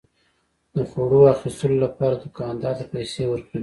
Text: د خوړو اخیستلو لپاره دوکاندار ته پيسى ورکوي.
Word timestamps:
د 0.75 0.77
خوړو 0.89 1.21
اخیستلو 1.35 1.77
لپاره 1.85 2.15
دوکاندار 2.23 2.73
ته 2.79 2.85
پيسى 2.93 3.23
ورکوي. 3.27 3.59